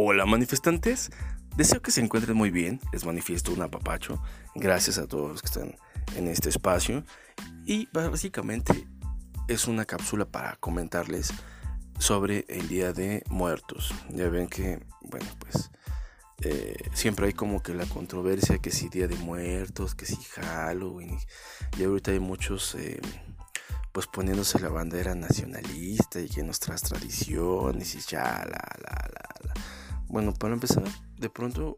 Hola 0.00 0.26
manifestantes, 0.26 1.10
deseo 1.56 1.82
que 1.82 1.90
se 1.90 2.00
encuentren 2.00 2.36
muy 2.36 2.52
bien, 2.52 2.80
les 2.92 3.04
manifiesto 3.04 3.52
un 3.52 3.62
apapacho, 3.62 4.22
gracias 4.54 4.96
a 4.96 5.08
todos 5.08 5.28
los 5.28 5.42
que 5.42 5.46
están 5.46 5.74
en 6.14 6.28
este 6.28 6.50
espacio. 6.50 7.04
Y 7.66 7.88
básicamente 7.92 8.86
es 9.48 9.66
una 9.66 9.84
cápsula 9.86 10.24
para 10.24 10.54
comentarles 10.54 11.32
sobre 11.98 12.44
el 12.48 12.68
Día 12.68 12.92
de 12.92 13.24
Muertos. 13.28 13.92
Ya 14.10 14.28
ven 14.28 14.46
que, 14.46 14.78
bueno, 15.00 15.26
pues 15.40 15.72
eh, 16.42 16.76
siempre 16.92 17.26
hay 17.26 17.32
como 17.32 17.60
que 17.60 17.74
la 17.74 17.86
controversia 17.86 18.58
que 18.58 18.70
si 18.70 18.88
Día 18.88 19.08
de 19.08 19.16
Muertos, 19.16 19.96
que 19.96 20.06
si 20.06 20.14
Halloween. 20.14 21.18
Y 21.76 21.82
ahorita 21.82 22.12
hay 22.12 22.20
muchos... 22.20 22.76
Eh, 22.76 23.00
pues 23.90 24.06
poniéndose 24.06 24.60
la 24.60 24.68
bandera 24.68 25.16
nacionalista 25.16 26.20
y 26.20 26.28
que 26.28 26.44
nuestras 26.44 26.82
tradiciones 26.82 27.96
y 27.96 28.00
ya, 28.00 28.44
la, 28.44 28.62
la, 28.80 29.10
la, 29.12 29.54
Bueno, 30.08 30.32
para 30.32 30.54
empezar, 30.54 30.84
de 31.18 31.28
pronto, 31.28 31.76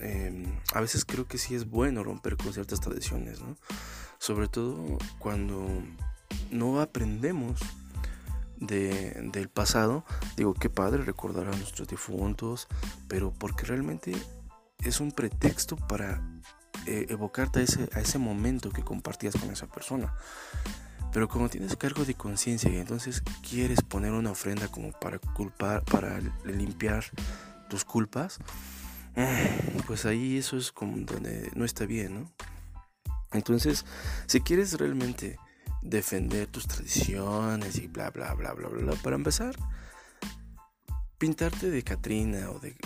em, 0.00 0.44
a 0.74 0.80
veces 0.80 1.04
creo 1.04 1.26
que 1.26 1.38
sí 1.38 1.54
es 1.54 1.68
bueno 1.68 2.02
romper 2.02 2.36
con 2.36 2.52
ciertas 2.52 2.80
tradiciones, 2.80 3.40
¿no? 3.40 3.56
Sobre 4.18 4.48
todo 4.48 4.98
cuando 5.18 5.66
no 6.50 6.80
aprendemos 6.80 7.60
de, 8.56 9.30
del 9.32 9.48
pasado. 9.48 10.04
Digo, 10.36 10.54
qué 10.54 10.70
padre 10.70 11.02
recordar 11.02 11.48
a 11.48 11.56
nuestros 11.56 11.88
difuntos, 11.88 12.68
pero 13.08 13.32
porque 13.32 13.66
realmente 13.66 14.12
es 14.78 15.00
un 15.00 15.12
pretexto 15.12 15.76
para 15.76 16.22
eh, 16.86 17.06
evocarte 17.08 17.60
a 17.60 17.62
ese, 17.62 17.88
a 17.92 18.00
ese 18.00 18.18
momento 18.18 18.70
que 18.70 18.82
compartías 18.82 19.34
con 19.36 19.50
esa 19.50 19.66
persona. 19.66 20.14
Pero 21.12 21.28
como 21.28 21.48
tienes 21.48 21.76
cargo 21.76 22.04
de 22.04 22.14
conciencia 22.14 22.70
y 22.70 22.76
entonces 22.76 23.22
quieres 23.48 23.82
poner 23.82 24.12
una 24.12 24.30
ofrenda 24.30 24.68
como 24.68 24.92
para 24.92 25.18
culpar, 25.18 25.84
para 25.84 26.20
limpiar 26.44 27.04
tus 27.70 27.86
culpas, 27.86 28.38
pues 29.86 30.04
ahí 30.04 30.36
eso 30.36 30.58
es 30.58 30.70
como 30.72 30.98
donde 30.98 31.50
no 31.54 31.64
está 31.64 31.86
bien, 31.86 32.20
¿no? 32.20 32.32
Entonces, 33.32 33.86
si 34.26 34.40
quieres 34.40 34.74
realmente 34.74 35.38
defender 35.80 36.46
tus 36.48 36.66
tradiciones 36.66 37.78
y 37.78 37.86
bla, 37.86 38.10
bla, 38.10 38.34
bla, 38.34 38.52
bla, 38.52 38.68
bla, 38.68 38.92
para 38.96 39.16
empezar, 39.16 39.56
pintarte 41.16 41.70
de 41.70 41.82
Catrina 41.82 42.50
o 42.50 42.58
de, 42.58 42.76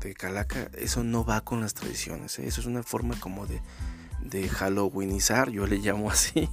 de, 0.00 0.14
Calaca, 0.14 0.70
eso 0.76 1.04
no 1.04 1.24
va 1.24 1.42
con 1.42 1.60
las 1.60 1.74
tradiciones, 1.74 2.38
¿eh? 2.40 2.46
eso 2.48 2.60
es 2.60 2.66
una 2.66 2.82
forma 2.82 3.18
como 3.20 3.46
de 3.46 3.60
de 4.20 4.48
Halloweenizar, 4.48 5.50
yo 5.50 5.66
le 5.66 5.78
llamo 5.78 6.10
así, 6.10 6.48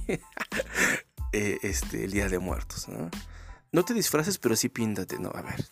eh, 1.32 1.58
este, 1.62 2.04
el 2.04 2.12
Día 2.12 2.28
de 2.28 2.38
Muertos. 2.38 2.88
¿no? 2.88 3.10
no 3.72 3.84
te 3.84 3.94
disfraces, 3.94 4.38
pero 4.38 4.56
sí 4.56 4.68
píntate. 4.68 5.18
No, 5.18 5.30
a 5.34 5.42
ver, 5.42 5.64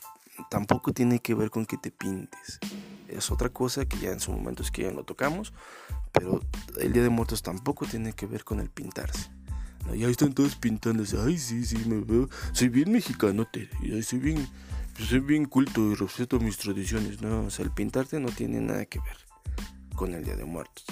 tampoco 0.51 0.93
tiene 0.93 1.21
que 1.21 1.35
ver 1.35 1.51
con 1.51 1.67
que 1.67 1.77
te 1.77 1.91
pintes. 1.91 2.59
Es 3.09 3.31
otra 3.31 3.49
cosa 3.49 3.85
que 3.87 3.99
ya 3.99 4.11
en 4.11 4.21
su 4.21 4.33
momento 4.33 4.63
es 4.63 4.71
que 4.71 4.83
ya 4.83 4.91
lo 4.91 5.05
tocamos, 5.05 5.53
pero 6.13 6.41
el 6.81 6.93
Día 6.93 7.03
de 7.03 7.09
Muertos 7.09 7.43
tampoco 7.43 7.87
tiene 7.87 8.13
que 8.13 8.27
ver 8.27 8.45
con 8.45 8.61
el 8.61 8.71
pintarse. 8.71 9.31
¿no? 9.87 9.95
Están 9.95 10.33
todos 10.33 10.57
pintándose. 10.57 11.19
Ay, 11.21 11.39
sí, 11.39 11.65
sí, 11.65 11.79
me 11.87 12.01
veo. 12.01 12.29
Soy 12.53 12.69
bien 12.69 12.91
mexicano, 12.91 13.47
te, 13.47 13.69
soy 14.03 14.19
bien, 14.19 14.49
pues, 14.97 15.09
soy 15.09 15.21
bien 15.21 15.45
culto 15.45 15.93
y 15.93 15.95
respeto 15.95 16.41
mis 16.41 16.57
tradiciones. 16.57 17.21
No, 17.21 17.45
o 17.45 17.51
sea, 17.51 17.65
el 17.65 17.71
pintarte 17.71 18.19
no 18.21 18.31
tiene 18.31 18.61
nada 18.61 18.85
que 18.87 18.98
ver 19.01 19.19
con 19.95 20.15
el 20.15 20.25
Día 20.25 20.37
de 20.37 20.45
Muertos 20.45 20.85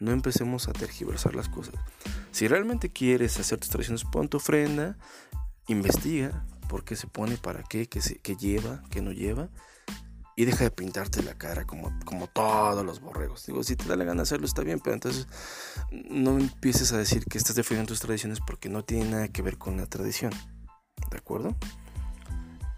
no 0.00 0.12
empecemos 0.12 0.66
a 0.66 0.72
tergiversar 0.72 1.36
las 1.36 1.48
cosas. 1.48 1.74
Si 2.32 2.48
realmente 2.48 2.90
quieres 2.90 3.38
hacer 3.38 3.60
tus 3.60 3.68
tradiciones, 3.68 4.04
pon 4.04 4.28
tu 4.28 4.38
ofrenda, 4.38 4.96
investiga 5.68 6.44
por 6.70 6.84
qué 6.84 6.94
se 6.94 7.08
pone, 7.08 7.36
para 7.36 7.64
qué, 7.64 7.88
qué, 7.88 8.00
se, 8.00 8.18
qué 8.18 8.36
lleva, 8.36 8.80
qué 8.90 9.02
no 9.02 9.10
lleva, 9.10 9.48
y 10.36 10.44
deja 10.44 10.62
de 10.62 10.70
pintarte 10.70 11.20
la 11.20 11.34
cara 11.34 11.66
como, 11.66 11.92
como 12.04 12.28
todos 12.28 12.86
los 12.86 13.00
borregos. 13.00 13.44
Digo, 13.44 13.64
si 13.64 13.74
te 13.74 13.86
da 13.86 13.96
la 13.96 14.04
gana 14.04 14.22
hacerlo, 14.22 14.46
está 14.46 14.62
bien, 14.62 14.78
pero 14.78 14.94
entonces 14.94 15.26
no 15.90 16.38
empieces 16.38 16.92
a 16.92 16.96
decir 16.96 17.24
que 17.24 17.38
estás 17.38 17.56
defendiendo 17.56 17.88
tus 17.88 17.98
tradiciones 17.98 18.38
porque 18.38 18.68
no 18.68 18.84
tiene 18.84 19.10
nada 19.10 19.28
que 19.28 19.42
ver 19.42 19.58
con 19.58 19.76
la 19.76 19.86
tradición. 19.86 20.32
¿De 21.10 21.16
acuerdo? 21.16 21.56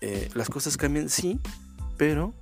Eh, 0.00 0.30
las 0.32 0.48
cosas 0.48 0.78
cambian, 0.78 1.10
sí, 1.10 1.38
pero 1.98 2.32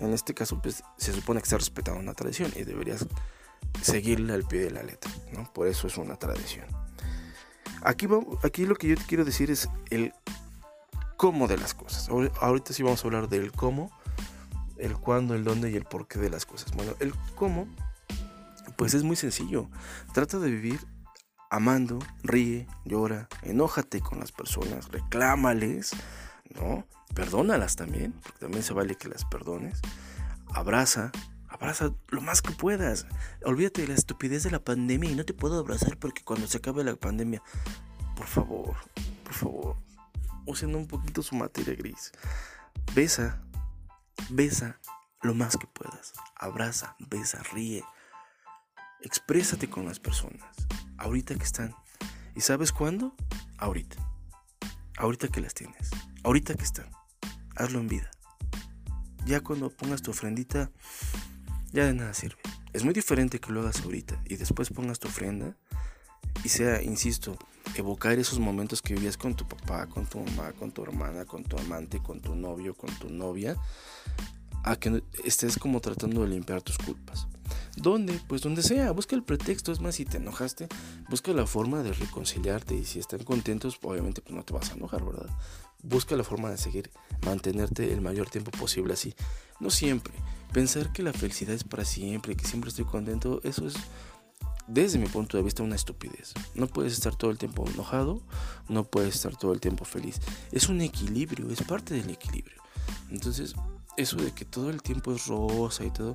en 0.00 0.12
este 0.12 0.34
caso 0.34 0.60
pues, 0.60 0.82
se 0.98 1.14
supone 1.14 1.40
que 1.40 1.44
está 1.44 1.56
respetando 1.56 1.98
una 1.98 2.12
tradición 2.12 2.52
y 2.54 2.64
deberías 2.64 3.06
seguirle 3.80 4.34
al 4.34 4.44
pie 4.44 4.60
de 4.60 4.70
la 4.70 4.82
letra, 4.82 5.10
¿no? 5.32 5.50
Por 5.54 5.66
eso 5.66 5.86
es 5.86 5.96
una 5.96 6.16
tradición. 6.16 6.66
Aquí, 7.82 8.06
aquí 8.42 8.66
lo 8.66 8.74
que 8.76 8.88
yo 8.88 8.96
te 8.96 9.04
quiero 9.04 9.24
decir 9.24 9.50
es 9.50 9.66
el 9.88 10.12
cómo 11.20 11.48
de 11.48 11.58
las 11.58 11.74
cosas. 11.74 12.08
Ahorita 12.40 12.72
sí 12.72 12.82
vamos 12.82 13.04
a 13.04 13.06
hablar 13.06 13.28
del 13.28 13.52
cómo, 13.52 13.90
el 14.78 14.94
cuándo, 14.94 15.34
el 15.34 15.44
dónde 15.44 15.70
y 15.70 15.76
el 15.76 15.84
porqué 15.84 16.18
de 16.18 16.30
las 16.30 16.46
cosas. 16.46 16.72
Bueno, 16.72 16.94
el 16.98 17.12
cómo, 17.34 17.68
pues 18.76 18.94
es 18.94 19.02
muy 19.02 19.16
sencillo. 19.16 19.68
Trata 20.14 20.38
de 20.38 20.50
vivir 20.50 20.80
amando, 21.50 21.98
ríe, 22.22 22.66
llora, 22.86 23.28
enójate 23.42 24.00
con 24.00 24.18
las 24.18 24.32
personas, 24.32 24.88
reclámales, 24.88 25.90
¿no? 26.54 26.86
Perdónalas 27.14 27.76
también, 27.76 28.14
porque 28.22 28.38
también 28.38 28.62
se 28.62 28.72
vale 28.72 28.94
que 28.94 29.10
las 29.10 29.26
perdones. 29.26 29.82
Abraza, 30.54 31.12
Abraza 31.50 31.92
lo 32.08 32.22
más 32.22 32.40
que 32.40 32.52
puedas. 32.52 33.06
Olvídate 33.44 33.82
de 33.82 33.88
la 33.88 33.94
estupidez 33.94 34.44
de 34.44 34.52
la 34.52 34.64
pandemia 34.64 35.10
y 35.10 35.16
no 35.16 35.26
te 35.26 35.34
puedo 35.34 35.58
abrazar 35.58 35.98
porque 35.98 36.24
cuando 36.24 36.46
se 36.46 36.56
acabe 36.56 36.82
la 36.82 36.96
pandemia, 36.96 37.42
por 38.16 38.26
favor, 38.26 38.76
por 39.22 39.34
favor, 39.34 39.89
usen 40.50 40.74
un 40.74 40.86
poquito 40.86 41.22
su 41.22 41.34
materia 41.34 41.74
gris. 41.74 42.12
Besa, 42.94 43.42
besa 44.30 44.80
lo 45.22 45.34
más 45.34 45.56
que 45.56 45.66
puedas. 45.66 46.12
Abraza, 46.36 46.96
besa, 46.98 47.42
ríe. 47.52 47.84
Exprésate 49.02 49.70
con 49.70 49.84
las 49.84 50.00
personas. 50.00 50.54
Ahorita 50.98 51.34
que 51.34 51.44
están. 51.44 51.74
¿Y 52.34 52.40
sabes 52.40 52.72
cuándo? 52.72 53.14
Ahorita. 53.58 53.96
Ahorita 54.98 55.28
que 55.28 55.40
las 55.40 55.54
tienes. 55.54 55.90
Ahorita 56.24 56.54
que 56.54 56.64
están. 56.64 56.90
Hazlo 57.56 57.80
en 57.80 57.88
vida. 57.88 58.10
Ya 59.24 59.40
cuando 59.40 59.70
pongas 59.70 60.02
tu 60.02 60.10
ofrendita, 60.10 60.70
ya 61.72 61.86
de 61.86 61.94
nada 61.94 62.14
sirve. 62.14 62.40
Es 62.72 62.84
muy 62.84 62.94
diferente 62.94 63.40
que 63.40 63.52
lo 63.52 63.60
hagas 63.60 63.80
ahorita 63.82 64.20
y 64.26 64.36
después 64.36 64.70
pongas 64.70 64.98
tu 64.98 65.08
ofrenda 65.08 65.56
y 66.44 66.48
sea, 66.48 66.82
insisto, 66.82 67.36
evocar 67.76 68.18
esos 68.18 68.38
momentos 68.38 68.82
que 68.82 68.94
vivías 68.94 69.16
con 69.16 69.34
tu 69.34 69.46
papá, 69.46 69.86
con 69.86 70.06
tu 70.06 70.20
mamá, 70.20 70.52
con 70.52 70.72
tu 70.72 70.82
hermana, 70.82 71.24
con 71.24 71.44
tu 71.44 71.58
amante, 71.58 72.00
con 72.02 72.20
tu 72.20 72.34
novio, 72.34 72.74
con 72.74 72.90
tu 72.98 73.10
novia, 73.10 73.56
a 74.64 74.76
que 74.76 75.02
estés 75.24 75.58
como 75.58 75.80
tratando 75.80 76.22
de 76.22 76.28
limpiar 76.28 76.62
tus 76.62 76.78
culpas. 76.78 77.26
¿Dónde? 77.76 78.20
Pues 78.28 78.42
donde 78.42 78.62
sea, 78.62 78.90
busca 78.90 79.16
el 79.16 79.22
pretexto, 79.22 79.72
es 79.72 79.80
más, 79.80 79.94
si 79.94 80.04
te 80.04 80.18
enojaste, 80.18 80.68
busca 81.08 81.32
la 81.32 81.46
forma 81.46 81.82
de 81.82 81.92
reconciliarte 81.92 82.74
y 82.74 82.84
si 82.84 82.98
están 82.98 83.24
contentos, 83.24 83.78
obviamente 83.82 84.20
pues 84.20 84.34
no 84.34 84.44
te 84.44 84.52
vas 84.52 84.70
a 84.70 84.74
enojar, 84.74 85.04
¿verdad? 85.04 85.30
Busca 85.82 86.14
la 86.16 86.24
forma 86.24 86.50
de 86.50 86.58
seguir, 86.58 86.90
mantenerte 87.24 87.90
el 87.92 88.00
mayor 88.02 88.28
tiempo 88.28 88.50
posible 88.50 88.92
así. 88.92 89.14
No 89.60 89.70
siempre. 89.70 90.12
Pensar 90.52 90.92
que 90.92 91.02
la 91.02 91.12
felicidad 91.12 91.54
es 91.54 91.64
para 91.64 91.84
siempre, 91.84 92.36
que 92.36 92.44
siempre 92.44 92.68
estoy 92.68 92.84
contento, 92.84 93.40
eso 93.44 93.66
es, 93.66 93.74
desde 94.70 94.98
mi 94.98 95.06
punto 95.06 95.36
de 95.36 95.42
vista, 95.42 95.62
una 95.62 95.74
estupidez. 95.74 96.32
No 96.54 96.68
puedes 96.68 96.92
estar 96.92 97.16
todo 97.16 97.30
el 97.30 97.38
tiempo 97.38 97.66
enojado, 97.68 98.22
no 98.68 98.84
puedes 98.84 99.16
estar 99.16 99.36
todo 99.36 99.52
el 99.52 99.60
tiempo 99.60 99.84
feliz. 99.84 100.20
Es 100.52 100.68
un 100.68 100.80
equilibrio, 100.80 101.50
es 101.50 101.62
parte 101.62 101.94
del 101.94 102.08
equilibrio. 102.10 102.62
Entonces, 103.10 103.54
eso 103.96 104.16
de 104.16 104.32
que 104.32 104.44
todo 104.44 104.70
el 104.70 104.80
tiempo 104.80 105.12
es 105.12 105.26
rosa 105.26 105.84
y 105.84 105.90
todo, 105.90 106.14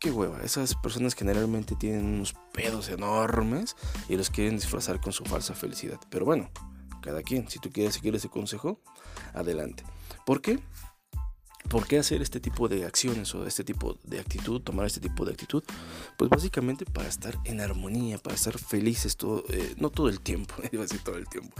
qué 0.00 0.10
hueva. 0.10 0.42
Esas 0.42 0.74
personas 0.74 1.14
generalmente 1.14 1.76
tienen 1.76 2.04
unos 2.04 2.34
pedos 2.52 2.88
enormes 2.88 3.76
y 4.08 4.16
los 4.16 4.28
quieren 4.28 4.56
disfrazar 4.56 5.00
con 5.00 5.12
su 5.12 5.24
falsa 5.24 5.54
felicidad. 5.54 6.00
Pero 6.10 6.24
bueno, 6.24 6.50
cada 7.00 7.22
quien. 7.22 7.48
Si 7.48 7.60
tú 7.60 7.70
quieres 7.70 7.94
seguir 7.94 8.14
ese 8.16 8.28
consejo, 8.28 8.80
adelante. 9.34 9.84
¿Por 10.26 10.42
qué? 10.42 10.58
¿Por 11.68 11.86
qué 11.86 11.98
hacer 11.98 12.22
este 12.22 12.40
tipo 12.40 12.68
de 12.68 12.84
acciones 12.84 13.34
o 13.34 13.46
este 13.46 13.64
tipo 13.64 13.98
de 14.04 14.20
actitud, 14.20 14.60
tomar 14.60 14.86
este 14.86 15.00
tipo 15.00 15.24
de 15.24 15.32
actitud? 15.32 15.64
Pues 16.16 16.30
básicamente 16.30 16.84
para 16.84 17.08
estar 17.08 17.36
en 17.44 17.60
armonía, 17.60 18.18
para 18.18 18.36
estar 18.36 18.58
felices 18.58 19.16
todo, 19.16 19.44
eh, 19.48 19.74
no 19.78 19.90
todo 19.90 20.08
el 20.08 20.20
tiempo, 20.20 20.54
iba 20.72 20.82
a 20.82 20.86
decir 20.86 21.02
todo 21.02 21.16
el 21.16 21.28
tiempo, 21.28 21.54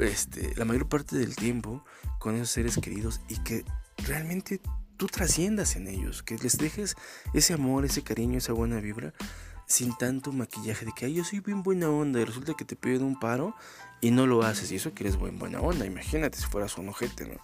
este, 0.00 0.54
la 0.56 0.64
mayor 0.64 0.88
parte 0.88 1.16
del 1.16 1.36
tiempo 1.36 1.84
con 2.18 2.36
esos 2.36 2.50
seres 2.50 2.78
queridos 2.78 3.20
y 3.28 3.36
que 3.38 3.64
realmente 4.06 4.60
tú 4.96 5.06
trasciendas 5.06 5.76
en 5.76 5.88
ellos, 5.88 6.22
que 6.22 6.36
les 6.38 6.58
dejes 6.58 6.94
ese 7.34 7.54
amor, 7.54 7.84
ese 7.84 8.02
cariño, 8.02 8.38
esa 8.38 8.52
buena 8.52 8.80
vibra 8.80 9.12
sin 9.66 9.96
tanto 9.96 10.32
maquillaje 10.32 10.84
de 10.84 10.92
que 10.92 11.06
Ay, 11.06 11.14
yo 11.14 11.24
soy 11.24 11.40
bien 11.40 11.62
buena 11.62 11.88
onda 11.88 12.20
y 12.20 12.24
resulta 12.24 12.54
que 12.54 12.64
te 12.64 12.74
piden 12.76 13.04
un 13.04 13.18
paro 13.18 13.54
y 14.00 14.10
no 14.10 14.26
lo 14.26 14.42
haces 14.42 14.72
y 14.72 14.76
eso 14.76 14.92
que 14.94 15.04
eres 15.04 15.16
buen 15.16 15.38
buena 15.38 15.60
onda, 15.60 15.86
imagínate 15.86 16.38
si 16.38 16.44
fueras 16.44 16.76
un 16.76 16.88
ojete, 16.88 17.26
¿no? 17.26 17.40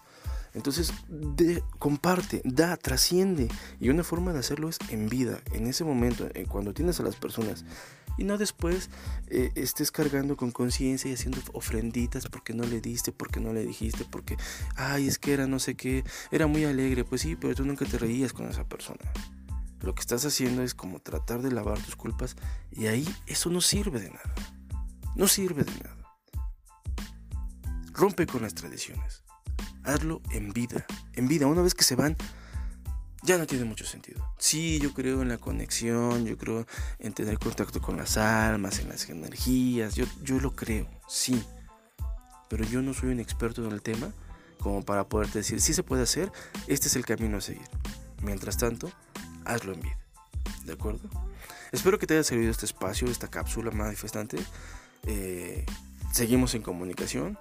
Entonces, 0.56 0.92
de, 1.08 1.62
comparte, 1.78 2.40
da, 2.44 2.76
trasciende. 2.78 3.48
Y 3.78 3.90
una 3.90 4.02
forma 4.02 4.32
de 4.32 4.38
hacerlo 4.38 4.70
es 4.70 4.78
en 4.88 5.08
vida, 5.08 5.38
en 5.52 5.66
ese 5.66 5.84
momento, 5.84 6.28
cuando 6.48 6.72
tienes 6.72 6.98
a 6.98 7.02
las 7.02 7.14
personas 7.14 7.64
y 8.18 8.24
no 8.24 8.38
después 8.38 8.88
eh, 9.26 9.50
estés 9.54 9.92
cargando 9.92 10.34
con 10.38 10.50
conciencia 10.50 11.10
y 11.10 11.14
haciendo 11.14 11.38
ofrenditas 11.52 12.26
porque 12.28 12.54
no 12.54 12.64
le 12.64 12.80
diste, 12.80 13.12
porque 13.12 13.38
no 13.38 13.52
le 13.52 13.66
dijiste, 13.66 14.06
porque, 14.10 14.38
ay, 14.76 15.06
es 15.06 15.18
que 15.18 15.34
era 15.34 15.46
no 15.46 15.58
sé 15.58 15.74
qué, 15.74 16.02
era 16.30 16.46
muy 16.46 16.64
alegre, 16.64 17.04
pues 17.04 17.20
sí, 17.20 17.36
pero 17.36 17.54
tú 17.54 17.66
nunca 17.66 17.84
te 17.84 17.98
reías 17.98 18.32
con 18.32 18.48
esa 18.48 18.64
persona. 18.64 19.00
Lo 19.80 19.94
que 19.94 20.00
estás 20.00 20.24
haciendo 20.24 20.62
es 20.62 20.74
como 20.74 21.00
tratar 21.00 21.42
de 21.42 21.52
lavar 21.52 21.78
tus 21.80 21.96
culpas 21.96 22.34
y 22.72 22.86
ahí 22.86 23.06
eso 23.26 23.50
no 23.50 23.60
sirve 23.60 24.00
de 24.00 24.08
nada. 24.08 24.34
No 25.14 25.28
sirve 25.28 25.64
de 25.64 25.72
nada. 25.72 25.96
Rompe 27.92 28.26
con 28.26 28.40
las 28.40 28.54
tradiciones. 28.54 29.25
Hazlo 29.84 30.20
en 30.30 30.52
vida. 30.52 30.86
En 31.14 31.28
vida. 31.28 31.46
Una 31.46 31.62
vez 31.62 31.74
que 31.74 31.84
se 31.84 31.96
van, 31.96 32.16
ya 33.22 33.38
no 33.38 33.46
tiene 33.46 33.64
mucho 33.64 33.84
sentido. 33.84 34.24
Sí, 34.38 34.78
yo 34.78 34.94
creo 34.94 35.22
en 35.22 35.28
la 35.28 35.38
conexión, 35.38 36.26
yo 36.26 36.36
creo 36.36 36.66
en 36.98 37.12
tener 37.12 37.38
contacto 37.38 37.80
con 37.80 37.96
las 37.96 38.16
almas, 38.16 38.78
en 38.78 38.88
las 38.88 39.08
energías, 39.08 39.94
yo, 39.94 40.04
yo 40.22 40.38
lo 40.38 40.54
creo, 40.54 40.88
sí. 41.08 41.42
Pero 42.48 42.64
yo 42.64 42.82
no 42.82 42.94
soy 42.94 43.10
un 43.10 43.20
experto 43.20 43.64
en 43.64 43.72
el 43.72 43.82
tema 43.82 44.12
como 44.60 44.84
para 44.84 45.08
poderte 45.08 45.38
decir, 45.38 45.60
si 45.60 45.74
se 45.74 45.82
puede 45.82 46.02
hacer, 46.02 46.32
este 46.66 46.88
es 46.88 46.96
el 46.96 47.04
camino 47.04 47.38
a 47.38 47.40
seguir. 47.40 47.68
Mientras 48.22 48.56
tanto, 48.56 48.90
hazlo 49.44 49.72
en 49.72 49.80
vida. 49.80 49.98
¿De 50.64 50.72
acuerdo? 50.72 51.08
Espero 51.72 51.98
que 51.98 52.06
te 52.06 52.14
haya 52.14 52.24
servido 52.24 52.50
este 52.50 52.66
espacio, 52.66 53.08
esta 53.08 53.28
cápsula 53.28 53.70
manifestante. 53.70 54.38
Eh, 55.04 55.64
seguimos 56.12 56.54
en 56.54 56.62
comunicación. 56.62 57.38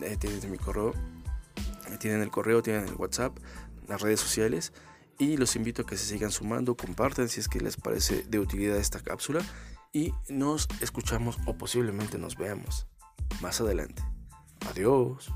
Eh, 0.00 0.16
tienen 0.18 0.50
mi 0.50 0.58
correo, 0.58 0.94
tienen 1.98 2.22
el 2.22 2.30
correo, 2.30 2.62
tienen 2.62 2.86
el 2.86 2.94
WhatsApp, 2.94 3.36
las 3.88 4.00
redes 4.00 4.20
sociales 4.20 4.72
y 5.18 5.36
los 5.36 5.56
invito 5.56 5.82
a 5.82 5.86
que 5.86 5.96
se 5.96 6.06
sigan 6.06 6.30
sumando, 6.30 6.76
compartan 6.76 7.28
si 7.28 7.40
es 7.40 7.48
que 7.48 7.60
les 7.60 7.76
parece 7.76 8.24
de 8.24 8.38
utilidad 8.38 8.76
esta 8.76 9.00
cápsula 9.00 9.40
y 9.92 10.12
nos 10.28 10.68
escuchamos 10.80 11.38
o 11.46 11.56
posiblemente 11.56 12.18
nos 12.18 12.36
veamos 12.36 12.86
más 13.40 13.60
adelante. 13.60 14.02
Adiós. 14.68 15.32